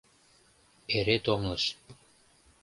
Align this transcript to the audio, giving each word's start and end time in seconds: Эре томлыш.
Эре 0.95 1.17
томлыш. 1.25 1.63